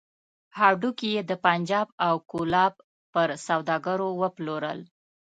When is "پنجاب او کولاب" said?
1.45-2.73